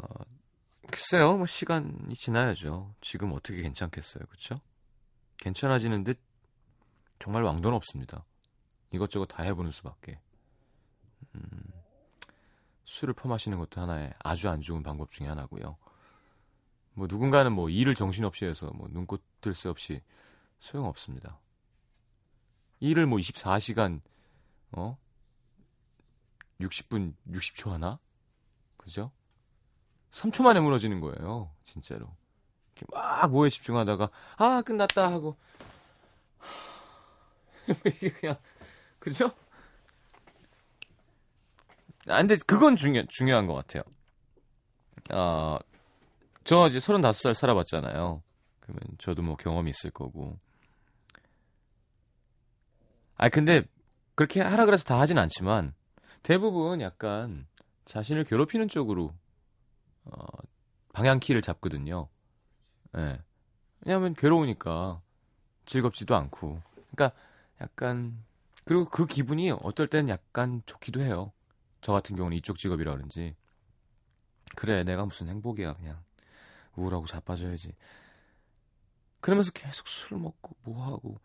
글쎄요, 0.88 1.38
뭐 1.38 1.46
시간이 1.46 2.14
지나야죠. 2.16 2.96
지금 3.02 3.34
어떻게 3.34 3.62
괜찮겠어요, 3.62 4.26
그렇죠? 4.26 4.60
괜찮아지는 5.38 6.04
듯 6.04 6.20
정말 7.20 7.44
왕도는 7.44 7.76
없습니다. 7.76 8.26
이것저것 8.92 9.26
다 9.28 9.44
해보는 9.44 9.72
수밖에. 9.72 10.20
음, 11.36 11.64
술을 12.86 13.14
퍼마시는 13.14 13.60
것도 13.60 13.82
하나의 13.82 14.14
아주 14.20 14.50
안 14.50 14.62
좋은 14.62 14.82
방법 14.82 15.12
중에 15.12 15.28
하나고요. 15.28 15.78
뭐 17.00 17.08
누군가는 17.10 17.50
뭐 17.54 17.70
일을 17.70 17.96
정신없이 17.96 18.44
해서 18.44 18.70
뭐 18.76 18.90
눈꽃 18.92 19.24
들새 19.40 19.70
없이 19.70 20.02
소용없습니다. 20.60 21.40
일을 22.82 23.06
뭐 23.06 23.20
24시간 23.20 24.02
어 24.74 24.98
60분 26.60 27.14
60초 27.30 27.70
하나? 27.70 28.00
그죠? 28.76 29.14
3초 30.12 30.44
만에 30.44 30.60
무너지는 30.60 31.00
거예요. 31.00 31.50
진짜로. 31.64 32.14
이렇게 32.76 32.86
막 32.92 33.32
뭐에 33.32 33.50
집중하다가 33.50 34.10
아 34.36 34.62
끝났다 34.62 35.10
하고 35.10 35.38
이게 37.86 38.10
그냥 38.10 38.36
그죠? 39.00 39.32
아 42.10 42.18
근데 42.18 42.36
그건 42.46 42.76
중요 42.76 43.06
중요한 43.06 43.48
것 43.48 43.54
같아요. 43.54 43.84
어, 45.12 45.60
저 46.44 46.68
이제 46.68 46.80
35살 46.80 47.34
살아봤잖아요. 47.34 48.24
그러면 48.60 48.82
저도 48.98 49.22
뭐 49.22 49.36
경험이 49.36 49.70
있을 49.72 49.92
거고. 49.92 50.38
아 53.16 53.30
근데 53.30 53.64
그렇게 54.16 54.42
하라 54.42 54.66
그래서 54.66 54.84
다 54.86 55.00
하진 55.00 55.18
않지만 55.18 55.74
대부분 56.24 56.82
약간 56.82 57.48
자신을 57.86 58.24
괴롭히는 58.24 58.68
쪽으로 58.68 59.14
어, 60.06 60.26
방향키를 60.94 61.42
잡거든요. 61.42 62.08
예. 62.98 63.02
네. 63.02 63.20
왜냐하면 63.82 64.14
괴로우니까 64.14 65.02
즐겁지도 65.66 66.16
않고. 66.16 66.62
그러니까 66.92 67.18
약간 67.62 68.24
그리고 68.66 68.86
그 68.86 69.06
기분이 69.06 69.52
어떨 69.52 69.88
땐 69.88 70.10
약간 70.10 70.62
좋기도 70.66 71.02
해요. 71.02 71.32
저 71.82 71.94
같은 71.94 72.16
경우는 72.16 72.38
이쪽 72.38 72.58
직업이라 72.58 72.92
그런지 72.94 73.36
그래 74.56 74.84
내가 74.84 75.06
무슨 75.06 75.30
행복이야 75.30 75.76
그냥 75.76 76.04
우울하고 76.76 77.06
자빠져야지. 77.06 77.76
그러면서 79.22 79.52
계속 79.52 79.88
술 79.88 80.18
먹고 80.18 80.56
뭐 80.64 80.86
하고 80.86 81.20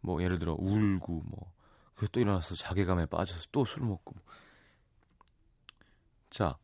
뭐 0.00 0.22
예를 0.22 0.38
들어 0.38 0.54
울고 0.58 1.22
뭐 1.26 1.52
그게 1.94 2.08
또 2.12 2.20
일어나서 2.20 2.54
자괴감에 2.56 3.06
빠져서 3.06 3.46
또 3.52 3.64
술 3.64 3.84
먹고. 3.84 4.14
자 6.30 6.58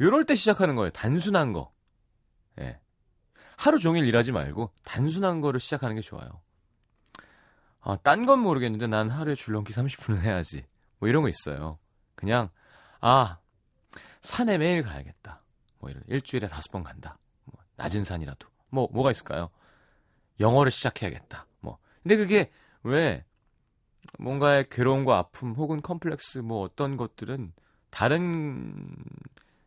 요럴 0.00 0.24
때 0.26 0.34
시작하는 0.34 0.76
거예요. 0.76 0.90
단순한 0.90 1.52
거. 1.52 1.72
예. 2.60 2.80
하루 3.56 3.78
종일 3.78 4.06
일하지 4.06 4.32
말고 4.32 4.72
단순한 4.84 5.40
거를 5.40 5.60
시작하는 5.60 5.94
게 5.96 6.02
좋아요. 6.02 6.40
아, 7.80 7.96
딴 7.96 8.26
건 8.26 8.40
모르겠는데 8.40 8.86
난 8.86 9.10
하루에 9.10 9.34
줄넘기 9.34 9.72
30분은 9.72 10.20
해야지. 10.22 10.64
뭐 10.98 11.08
이런 11.08 11.22
거 11.22 11.28
있어요. 11.28 11.78
그냥 12.14 12.48
아 13.00 13.38
산에 14.20 14.56
매일 14.58 14.82
가야겠다. 14.82 15.42
뭐 15.78 15.90
이런 15.90 16.02
일주일에 16.06 16.46
다섯 16.46 16.70
번 16.70 16.84
간다 16.84 17.18
낮은 17.82 18.04
산이라도. 18.04 18.48
뭐, 18.70 18.88
뭐가 18.92 19.10
있을까요? 19.10 19.50
영어를 20.38 20.70
시작해야겠다. 20.70 21.46
뭐. 21.60 21.78
근데 22.02 22.16
그게 22.16 22.50
왜 22.84 23.24
뭔가의 24.18 24.68
괴로움과 24.70 25.18
아픔 25.18 25.52
혹은 25.52 25.82
컴플렉스 25.82 26.38
뭐 26.38 26.62
어떤 26.62 26.96
것들은 26.96 27.52
다른 27.90 28.96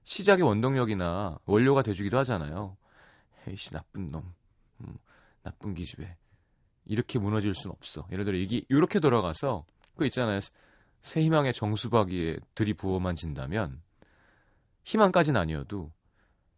시작의 0.04 0.46
원동력이나 0.46 1.40
원료가 1.46 1.82
돼주기도 1.82 2.18
하잖아요. 2.20 2.78
헤이씨, 3.48 3.72
나쁜 3.72 4.12
놈. 4.12 4.34
음, 4.82 4.98
나쁜 5.44 5.74
기집애. 5.74 6.18
이렇게 6.86 7.20
무너질 7.20 7.54
순 7.54 7.72
없어. 7.72 8.08
예를 8.12 8.24
들어, 8.26 8.38
이게, 8.38 8.64
이렇게 8.70 9.00
돌아가서, 9.00 9.66
그 9.96 10.06
있잖아요. 10.06 10.40
새 11.02 11.22
희망의 11.22 11.54
정수박이에 11.54 12.38
들이부어만 12.54 13.16
진다면, 13.16 13.82
희망까지는 14.84 15.40
아니어도, 15.40 15.92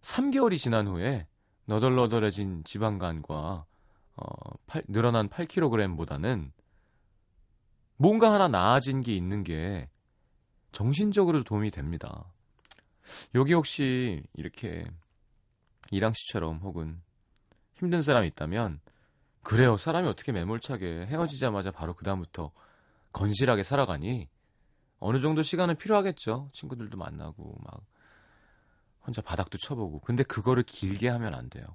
3개월이 0.02 0.58
지난 0.58 0.88
후에, 0.88 1.28
너덜너덜해진 1.68 2.64
지방간과 2.64 3.66
어, 4.16 4.26
8, 4.66 4.84
늘어난 4.88 5.30
8kg보다는 5.30 6.52
뭔가 7.98 8.34
하나 8.34 8.48
나아진 8.48 9.02
게 9.02 9.16
있는 9.16 9.44
게 9.44 9.90
정신적으로 10.72 11.44
도움이 11.44 11.72
됩니다. 11.72 12.26
여기 13.36 13.54
혹시 13.54 14.24
이렇게 14.34 14.86
이랑 15.92 16.14
씨처럼 16.14 16.60
혹은 16.60 17.02
힘든 17.76 18.02
사람이 18.02 18.28
있다면 18.28 18.80
그래요. 19.44 19.78
사람이 19.78 20.08
어떻게 20.08 20.32
매몰차게 20.32 21.06
헤어지자마자 21.06 21.72
바로 21.72 21.94
그다음부터 21.94 22.52
건실하게 23.14 23.64
살아가니 23.64 24.30
어느 25.00 25.20
정도 25.20 25.42
시간은 25.42 25.78
필요하겠죠. 25.78 26.50
친구들도 26.54 26.98
만나고 26.98 27.58
막 27.64 27.82
혼자 29.08 29.22
바닥도 29.22 29.58
쳐보고. 29.58 30.02
근데 30.02 30.24
그거를 30.24 30.64
길게 30.64 31.08
하면 31.08 31.34
안 31.34 31.50
돼요. 31.50 31.66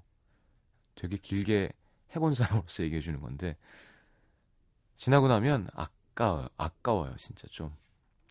되게 0.94 1.16
길게 1.16 1.72
해본 2.14 2.34
사람으로서 2.34 2.84
얘기해 2.84 3.00
주는 3.00 3.20
건데 3.20 3.56
지나고 4.94 5.26
나면 5.26 5.68
아까워요. 5.72 6.48
아까워요. 6.58 7.16
진짜 7.16 7.48
좀. 7.50 7.74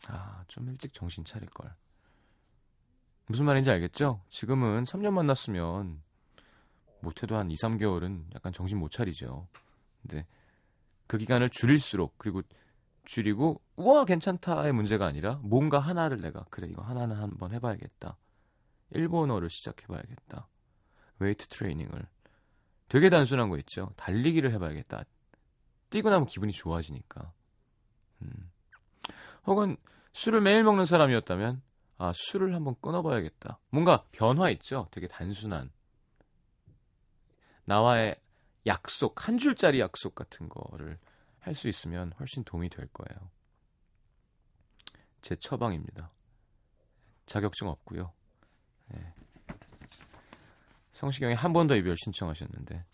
아, 0.08 0.44
좀 0.48 0.70
일찍 0.70 0.94
정신 0.94 1.26
차릴 1.26 1.50
걸. 1.50 1.74
무슨 3.28 3.46
말인지 3.46 3.72
알겠죠? 3.72 4.22
지금은 4.30 4.84
3년 4.84 5.14
만났으면 5.14 6.02
못해도 7.02 7.36
한 7.38 7.50
2, 7.50 7.56
3개월은 7.56 8.36
약간 8.36 8.54
정신 8.54 8.78
못 8.78 8.92
차리죠. 8.92 9.48
근데 10.02 10.26
그 11.08 11.18
기간을 11.18 11.50
줄일수록 11.50 12.18
그리고 12.18 12.42
줄이고 13.04 13.62
우와 13.76 14.06
괜찮다의 14.06 14.74
문제가 14.74 15.06
아니라 15.06 15.40
뭔가 15.44 15.80
하나를 15.80 16.22
내가 16.22 16.46
그래 16.50 16.68
이거 16.70 16.82
하나는 16.84 17.16
한번 17.16 17.54
해봐야겠다. 17.54 18.18
일본어를 18.92 19.50
시작해봐야겠다. 19.50 20.48
웨이트 21.20 21.48
트레이닝을 21.48 22.08
되게 22.90 23.10
단순한 23.10 23.50
거 23.50 23.58
있죠. 23.60 23.94
달리기를 23.96 24.52
해봐야겠다. 24.54 25.04
뛰고 25.90 26.10
나면 26.10 26.26
기분이 26.26 26.52
좋아지니까. 26.52 27.32
음. 28.22 28.52
혹은 29.46 29.78
술을 30.14 30.42
매일 30.42 30.64
먹는 30.64 30.86
사람이었다면 30.86 31.62
아 31.98 32.12
술을 32.14 32.54
한번 32.56 32.76
끊어봐야겠다. 32.82 33.60
뭔가 33.70 34.06
변화 34.12 34.50
있죠. 34.50 34.88
되게 34.92 35.08
단순한 35.08 35.72
나와의 37.66 38.20
약속 38.66 39.28
한 39.28 39.38
줄짜리 39.38 39.80
약속 39.80 40.16
같은 40.16 40.50
거를 40.50 41.00
할 41.40 41.56
수 41.56 41.68
있으면 41.68 42.14
훨씬 42.20 42.44
도움이 42.44 42.70
될 42.70 42.88
거예요. 42.88 43.32
제 45.22 45.36
처방입니다. 45.36 46.12
자격증 47.26 47.68
없고요. 47.68 48.14
네. 48.94 49.14
성시경이 50.92 51.34
한 51.34 51.54
번 51.54 51.68
더 51.68 51.76
이별 51.76 51.96
신청하셨는데 51.98 52.86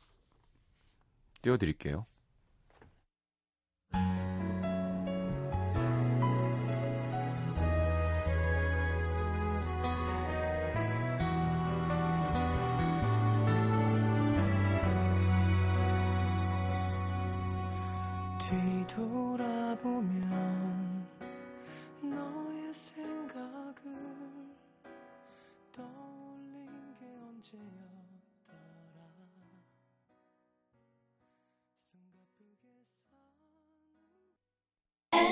띄워드릴게요. 1.42 2.06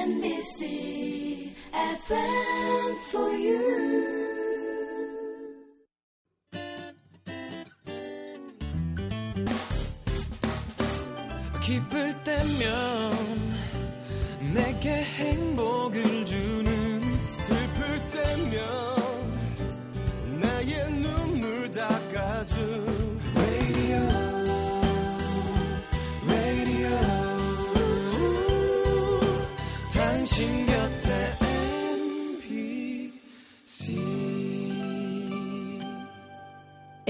NBC 0.06 1.56
FM 1.74 2.96
for 3.10 3.32
you. 3.32 3.95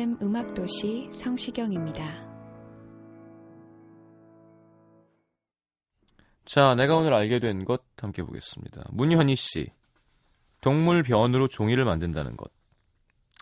FM 0.00 0.16
음악도시 0.22 1.10
성시경입니다. 1.12 2.26
자, 6.46 6.74
내가 6.74 6.96
오늘 6.96 7.12
알게 7.12 7.38
된 7.38 7.66
것 7.66 7.82
함께 7.98 8.22
보겠습니다. 8.22 8.82
문현희 8.92 9.36
씨. 9.36 9.70
동물 10.62 11.02
변으로 11.02 11.48
종이를 11.48 11.84
만든다는 11.84 12.38
것. 12.38 12.50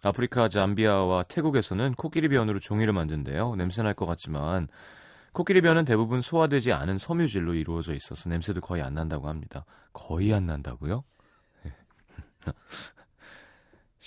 아프리카 0.02 0.48
잠비아와 0.48 1.22
태국에서는 1.24 1.94
코끼리 1.94 2.28
변으로 2.28 2.58
종이를 2.58 2.92
만든대요. 2.92 3.54
냄새 3.54 3.84
날 3.84 3.94
것 3.94 4.06
같지만 4.06 4.66
코끼리 5.32 5.60
변은 5.60 5.84
대부분 5.84 6.20
소화되지 6.20 6.72
않은 6.72 6.98
섬유질로 6.98 7.54
이루어져 7.54 7.94
있어서 7.94 8.28
냄새도 8.28 8.62
거의 8.62 8.82
안 8.82 8.94
난다고 8.94 9.28
합니다. 9.28 9.64
거의 9.92 10.34
안 10.34 10.46
난다고요? 10.46 11.04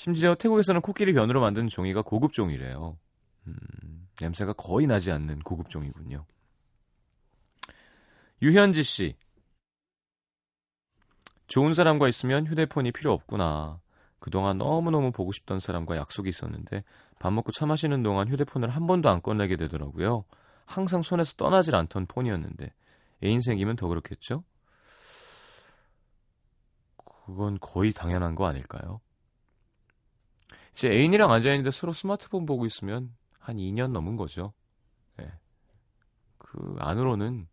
심지어 0.02 0.34
태국에서는 0.34 0.82
코끼리 0.82 1.14
변으로 1.14 1.42
만든 1.42 1.68
종이가 1.68 2.02
고급 2.02 2.34
종이래요. 2.34 2.98
음, 3.46 4.08
냄새가 4.20 4.54
거의 4.54 4.88
나지 4.88 5.12
않는 5.12 5.38
고급 5.42 5.70
종이군요. 5.70 6.26
유현지 8.42 8.82
씨. 8.82 9.16
좋은 11.46 11.76
사람과 11.76 12.08
있으면 12.08 12.48
휴대폰이 12.48 12.92
필요 12.92 13.14
없구나. 13.14 13.80
그동안 14.18 14.58
너무너무 14.58 15.12
보고 15.12 15.32
싶던 15.32 15.60
사람과 15.60 15.98
약속이 15.98 16.28
있었는데 16.28 16.84
밥 17.20 17.32
먹고 17.32 17.52
차 17.52 17.68
마시는 17.68 18.02
동안 18.02 18.28
휴대폰을 18.28 18.70
한 18.70 18.88
번도 18.88 19.08
안 19.08 19.22
꺼내게 19.22 19.56
되더라고요. 19.56 20.26
항상 20.66 21.04
손에서 21.04 21.36
떠나질 21.36 21.76
않던 21.76 22.08
폰이었는데 22.08 22.74
애인 23.24 23.40
생기면 23.42 23.76
더 23.76 23.88
그렇겠죠? 23.88 24.44
그건 26.98 27.60
거의 27.62 27.94
당연한 27.94 28.34
거 28.34 28.48
아닐까요? 28.48 29.00
이제 30.74 30.90
애인이랑 30.90 31.32
앉아있는데 31.32 31.72
서로 31.72 31.94
스마트폰 31.94 32.46
보고 32.46 32.66
있으면 32.66 33.14
한 33.40 33.58
2년 33.58 33.92
넘은 33.92 34.16
거죠. 34.16 34.54
예. 35.20 35.32
그 36.38 36.76
안으로는 36.80 37.48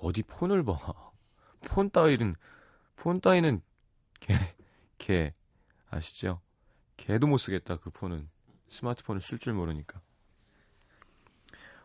어디 0.00 0.22
폰을 0.22 0.64
봐. 0.64 0.78
폰 1.66 1.90
따위는, 1.90 2.36
폰 2.96 3.20
따위는 3.20 3.62
개, 4.20 4.34
개, 4.98 5.32
아시죠? 5.90 6.40
개도 6.96 7.26
못 7.26 7.38
쓰겠다, 7.38 7.76
그 7.76 7.90
폰은. 7.90 8.28
스마트폰을 8.70 9.20
쓸 9.20 9.38
줄 9.38 9.54
모르니까. 9.54 10.00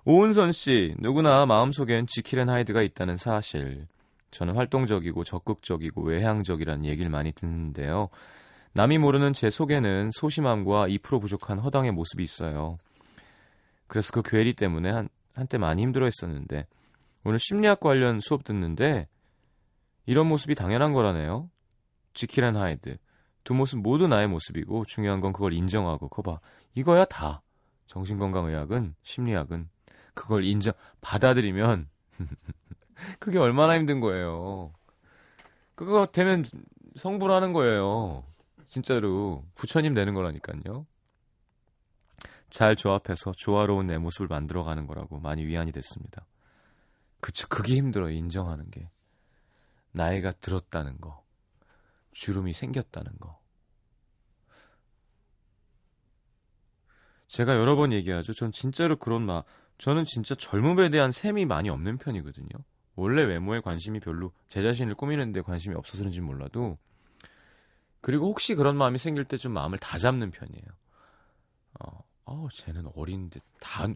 오은선 0.06 0.52
씨, 0.52 0.96
누구나 1.00 1.46
마음속엔 1.46 2.08
지킬앤 2.08 2.50
하이드가 2.50 2.82
있다는 2.82 3.16
사실. 3.16 3.88
저는 4.32 4.56
활동적이고 4.56 5.24
적극적이고 5.24 6.02
외향적이란 6.02 6.86
얘기를 6.86 7.10
많이 7.10 7.32
듣는데요. 7.32 8.10
남이 8.74 8.98
모르는 8.98 9.34
제 9.34 9.52
속에는 9.52 10.10
소심함과 10.14 10.88
2% 10.88 11.22
부족한 11.22 11.60
허당의 11.60 11.92
모습이 11.92 12.24
있어요. 12.24 12.78
그래서 13.88 14.12
그 14.12 14.24
괴리 14.24 14.54
때문에 14.54 14.90
한, 14.90 15.10
한때 15.34 15.60
많이 15.60 15.84
힘들어 15.84 16.06
했었는데, 16.06 16.66
오늘 17.24 17.38
심리학 17.38 17.80
관련 17.80 18.20
수업 18.20 18.44
듣는데, 18.44 19.08
이런 20.08 20.28
모습이 20.28 20.56
당연한 20.56 20.92
거라네요. 20.92 21.52
지킬 22.16 22.44
앤 22.46 22.56
하이드. 22.56 22.98
두 23.44 23.54
모습 23.54 23.80
모두 23.80 24.08
나의 24.08 24.28
모습이고, 24.28 24.86
중요한 24.86 25.22
건 25.22 25.34
그걸 25.34 25.54
인정하고, 25.54 26.10
그거 26.10 26.24
봐. 26.24 26.40
이거야 26.74 27.06
다. 27.06 27.44
정신건강의학은, 27.86 28.96
심리학은, 29.04 29.70
그걸 30.16 30.46
인정, 30.46 30.74
받아들이면, 31.02 31.90
그게 33.20 33.38
얼마나 33.38 33.78
힘든 33.78 34.00
거예요. 34.00 34.74
그거 35.76 36.08
되면 36.08 36.44
성불하는 36.96 37.54
거예요. 37.54 38.24
진짜로 38.66 39.46
부처님 39.56 39.94
되는 39.94 40.14
거라니까요. 40.14 40.86
잘 42.50 42.76
조합해서 42.76 43.32
조화로운 43.36 43.88
내 43.88 43.98
모습을 43.98 44.28
만들어가는 44.28 44.86
거라고 44.86 45.20
많이 45.20 45.44
위안이 45.46 45.72
됐습니다. 45.72 46.26
그쵸, 47.20 47.48
그게 47.48 47.76
힘들어요, 47.76 48.12
인정하는 48.12 48.70
게. 48.70 48.90
나이가 49.92 50.32
들었다는 50.32 51.00
거. 51.00 51.24
주름이 52.12 52.54
생겼다는 52.54 53.12
거. 53.20 53.42
제가 57.28 57.58
여러 57.58 57.76
번 57.76 57.92
얘기하죠. 57.92 58.34
전 58.34 58.52
진짜로 58.52 58.98
그런 58.98 59.26
마, 59.26 59.44
저는 59.80 60.06
진짜 60.06 60.36
젊음에 60.36 60.90
대한 60.90 61.12
셈이 61.12 61.46
많이 61.46 61.70
없는 61.70 61.98
편이거든요. 61.98 62.50
원래 62.96 63.24
외모에 63.24 63.60
관심이 63.60 64.00
별로 64.00 64.32
제 64.48 64.62
자신을 64.62 64.94
꾸미는데 64.94 65.42
관심이 65.42 65.74
없어서 65.76 66.04
그런지 66.04 66.22
몰라도 66.22 66.78
그리고 68.04 68.28
혹시 68.28 68.54
그런 68.56 68.76
마음이 68.76 69.00
생길 69.00 69.24
때 69.24 69.38
좀 69.38 69.54
마음을 69.54 69.80
다 69.80 69.98
잡는 69.98 70.30
편이에요. 70.30 70.66
어, 71.80 72.04
어, 72.26 72.48
쟤는 72.52 72.90
어린데 72.96 73.40
다 73.62 73.88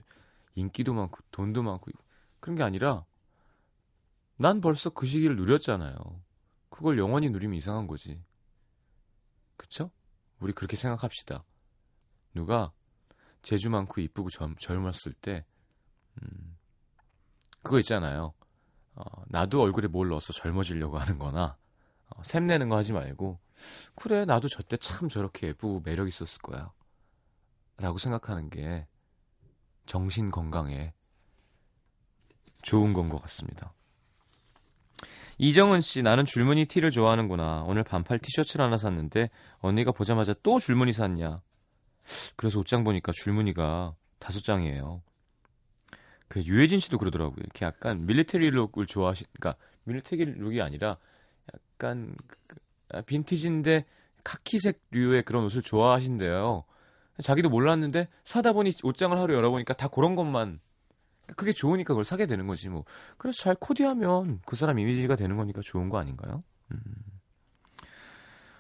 인기도 0.55 0.93
많고 0.93 1.19
돈도 1.31 1.61
많고 1.61 1.91
그런 2.39 2.55
게 2.55 2.63
아니라 2.63 3.05
난 4.37 4.61
벌써 4.61 4.89
그 4.91 5.05
시기를 5.05 5.35
누렸잖아요. 5.35 5.95
그걸 6.69 6.97
영원히 6.97 7.29
누리면 7.29 7.57
이상한 7.57 7.85
거지. 7.85 8.23
그쵸? 9.57 9.91
우리 10.39 10.53
그렇게 10.53 10.77
생각합시다. 10.77 11.43
누가 12.33 12.71
재주 13.41 13.69
많고 13.69 13.99
이쁘고 14.01 14.29
젊, 14.29 14.55
젊었을 14.55 15.13
때, 15.19 15.43
음, 16.21 16.57
그거 17.61 17.79
있잖아요. 17.79 18.33
어, 18.95 19.03
나도 19.27 19.61
얼굴에 19.61 19.87
뭘 19.87 20.09
넣어서 20.09 20.31
젊어지려고 20.33 20.97
하는 20.97 21.17
거나, 21.19 21.57
어, 22.09 22.23
샘내는 22.23 22.69
거 22.69 22.77
하지 22.77 22.93
말고, 22.93 23.39
그래, 23.95 24.25
나도 24.25 24.47
저 24.47 24.61
때 24.63 24.77
참 24.77 25.09
저렇게 25.09 25.47
예쁘고 25.47 25.81
매력 25.83 26.07
있었을 26.07 26.41
거야. 26.41 26.71
라고 27.77 27.97
생각하는 27.97 28.49
게 28.49 28.87
정신 29.85 30.31
건강에 30.31 30.93
좋은 32.63 32.93
건 32.93 33.09
것 33.09 33.21
같습니다. 33.21 33.73
이정은 35.37 35.81
씨, 35.81 36.01
나는 36.01 36.25
줄무늬 36.25 36.65
티를 36.65 36.89
좋아하는구나. 36.89 37.63
오늘 37.67 37.83
반팔 37.83 38.19
티셔츠를 38.19 38.65
하나 38.65 38.77
샀는데 38.77 39.29
언니가 39.59 39.91
보자마자 39.91 40.33
또 40.41 40.57
줄무늬 40.59 40.93
샀냐. 40.93 41.41
그래서 42.35 42.59
옷장 42.59 42.83
보니까 42.83 43.11
줄무늬가 43.11 43.95
다섯 44.19 44.43
장이에요. 44.43 45.03
그 46.27 46.41
유해진 46.43 46.79
씨도 46.79 46.97
그러더라고요. 46.97 47.37
이렇게 47.39 47.65
약간 47.65 48.05
밀리터리 48.07 48.49
룩을 48.49 48.87
좋아하시, 48.87 49.25
그러니까 49.33 49.63
밀리터리 49.83 50.25
룩이 50.25 50.61
아니라 50.61 50.97
약간 51.53 52.15
그, 52.47 52.55
아, 52.55 52.57
빈티지인데 53.05 53.85
카키색류의 54.23 55.23
그런 55.23 55.45
옷을 55.45 55.61
좋아하신대요. 55.61 56.63
자기도 57.23 57.49
몰랐는데 57.49 58.07
사다 58.23 58.53
보니 58.53 58.73
옷장을 58.83 59.17
하루 59.17 59.33
열어보니까 59.33 59.73
다 59.73 59.87
그런 59.87 60.15
것만 60.15 60.59
그게 61.35 61.51
좋으니까 61.51 61.93
그걸 61.93 62.05
사게 62.05 62.25
되는 62.25 62.47
거지 62.47 62.69
뭐. 62.69 62.85
그래서 63.17 63.41
잘 63.41 63.55
코디하면 63.55 64.41
그 64.45 64.55
사람 64.55 64.79
이미지가 64.79 65.15
되는 65.15 65.35
거니까 65.35 65.61
좋은 65.63 65.89
거 65.89 65.97
아닌가요? 65.97 66.43
음. 66.71 66.79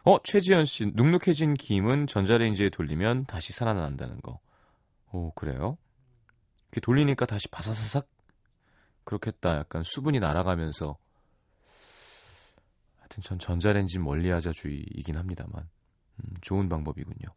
어, 0.03 0.17
최지현 0.23 0.65
씨, 0.65 0.85
눅눅해진 0.95 1.53
김은 1.53 2.07
전자레인지에 2.07 2.69
돌리면 2.69 3.25
다시 3.25 3.51
살아난다는 3.51 4.21
거. 4.21 4.39
오, 5.11 5.31
그래요? 5.31 5.77
이렇게 6.67 6.79
돌리니까 6.81 7.25
다시 7.25 7.49
바사사삭 7.49 8.07
그렇겠다. 9.03 9.57
약간 9.57 9.83
수분이 9.83 10.19
날아가면서 10.19 10.97
하여튼 13.07 13.23
전 13.23 13.39
전자레인지 13.39 13.99
멀리하자 13.99 14.51
주의이긴 14.51 15.15
합니다만 15.15 15.63
음, 16.17 16.33
좋은 16.41 16.67
방법이군요. 16.67 17.29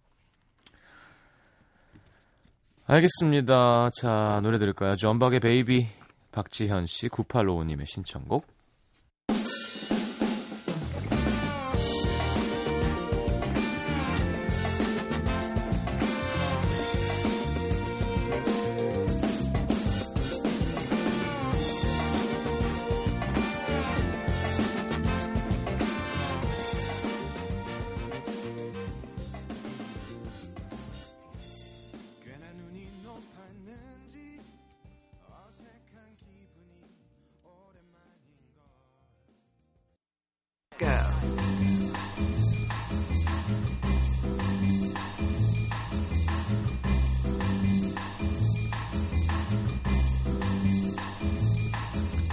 알겠습니다. 2.87 3.91
자, 3.95 4.41
노래 4.43 4.59
들을까요? 4.59 4.97
전박의 4.97 5.39
베이비 5.41 5.87
박지현 6.33 6.87
씨 6.87 7.09
9855님의 7.09 7.87
신청곡. 7.87 8.47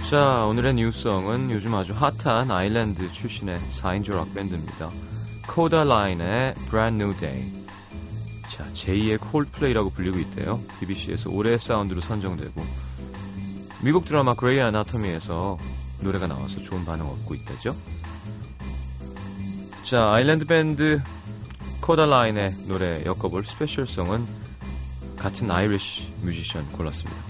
자, 0.08 0.46
오늘의 0.46 0.72
new 0.76 0.98
song은 0.98 1.50
요즘 1.50 1.74
아주 1.74 1.92
핫한 1.92 2.50
아일랜드 2.50 3.12
출신의 3.12 3.60
4인조 3.60 4.14
락밴드입니다. 4.14 4.88
코다 5.46 5.84
라인의 5.84 6.54
Brand 6.70 7.04
New 7.04 7.14
Day. 7.18 7.44
자, 8.48 8.64
제2의 8.72 9.20
콜플레이라고 9.20 9.90
불리고 9.90 10.18
있대요. 10.20 10.58
BBC에서 10.80 11.28
올해의 11.28 11.58
사운드로 11.58 12.00
선정되고 12.00 12.64
미국 13.82 14.06
드라마 14.06 14.32
그레이 14.32 14.60
아나토미에서 14.60 15.58
노래가 16.00 16.26
나와서 16.26 16.58
좋은 16.62 16.86
반응 16.86 17.04
얻고 17.04 17.34
있다죠. 17.34 17.76
자, 19.82 20.10
아일랜드 20.14 20.46
밴드 20.46 21.02
코다 21.82 22.06
라인의 22.06 22.54
노래 22.66 23.04
엮어볼 23.04 23.44
special 23.44 23.85
song은 23.85 24.26
같은 25.18 25.50
Irish 25.50 26.14
뮤지션 26.22 26.66
골랐습니다. 26.72 27.20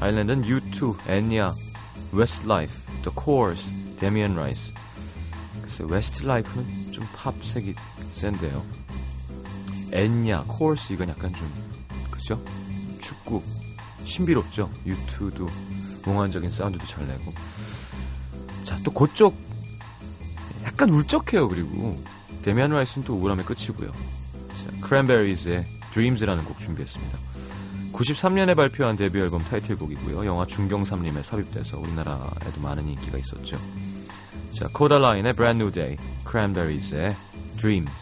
아일랜드는 0.00 0.46
U2, 0.46 0.96
엔야, 1.08 1.52
Westlife, 2.14 2.80
The 3.02 3.10
Corrs, 3.18 3.96
데미안 3.98 4.36
라이스. 4.36 4.74
글쎄 5.62 5.84
웨스트라이프는 5.86 6.92
좀 6.92 7.06
팝색이 7.16 7.74
센데요. 8.12 8.64
엔야, 9.92 10.44
코어스 10.46 10.92
이건 10.92 11.08
약간 11.08 11.32
좀 11.32 11.50
그죠? 12.10 12.42
축구 13.00 13.42
신비롭죠. 14.04 14.70
U2도 14.86 15.48
몽환적인 16.04 16.50
사운드도 16.50 16.84
잘 16.86 17.06
내고. 17.06 17.32
자, 18.62 18.78
또 18.84 18.90
그쪽 18.90 19.36
약간 20.64 20.90
울적해요. 20.90 21.48
그리고 21.48 22.02
데미안 22.42 22.70
라이스는 22.70 23.06
또 23.06 23.14
우울함의 23.14 23.44
끝이고요. 23.44 23.92
자, 23.92 24.86
크랜베리즈의 24.86 25.64
Dreams라는 25.92 26.44
곡 26.44 26.58
준비했습니다. 26.58 27.18
93년에 27.92 28.56
발표한 28.56 28.96
데뷔 28.96 29.20
앨범 29.20 29.42
타이틀곡이고요. 29.44 30.26
영화 30.26 30.46
중경삼림에 30.46 31.22
삽입돼서 31.22 31.78
우리나라에도 31.78 32.60
많은 32.62 32.88
인기가 32.88 33.18
있었죠. 33.18 33.58
자, 34.52 34.68
코다라인의 34.72 35.34
Brand 35.34 35.62
New 35.62 35.72
Day, 35.72 35.96
크랜베리즈의 36.24 37.14
Dreams. 37.58 38.01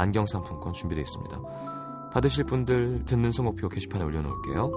안경 0.00 0.26
상품권 0.26 0.72
준비되어 0.72 1.02
있습니다. 1.02 1.40
받으실 2.12 2.44
분들 2.44 3.04
듣는 3.04 3.30
성목표 3.32 3.68
게시판에 3.68 4.04
올려놓을게요. 4.04 4.70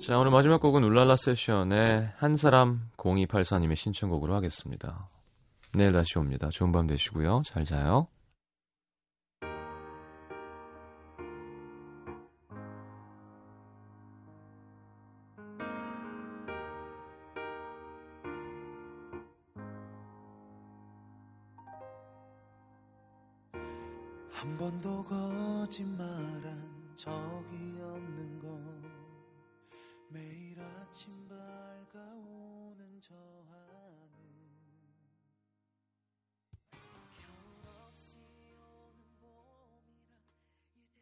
자, 0.00 0.18
오늘 0.18 0.30
마지막 0.30 0.60
곡은 0.60 0.84
울랄라 0.84 1.16
세션의 1.16 2.12
한 2.16 2.36
사람 2.36 2.88
0284님의 2.96 3.76
신청곡으로 3.76 4.34
하겠습니다. 4.36 5.08
내일 5.74 5.92
다시 5.92 6.18
옵니다. 6.18 6.48
좋은 6.50 6.72
밤 6.72 6.86
되시고요. 6.86 7.42
잘 7.44 7.64
자요. 7.64 8.08